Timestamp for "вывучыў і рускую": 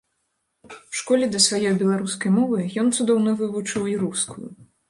3.43-4.47